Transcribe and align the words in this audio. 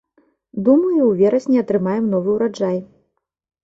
Думаю, 0.69 1.01
у 1.09 1.11
верасні 1.21 1.63
атрымаем 1.65 2.11
новы 2.17 2.29
ўраджай. 2.43 2.77